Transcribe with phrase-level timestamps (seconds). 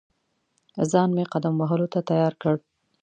[0.91, 2.55] ځان مې قدم وهلو ته تیار کړ.